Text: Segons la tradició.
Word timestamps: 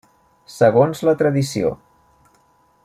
Segons 0.53 1.03
la 1.09 1.15
tradició. 1.21 1.73